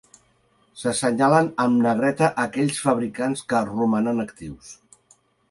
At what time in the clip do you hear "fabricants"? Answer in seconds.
2.87-3.45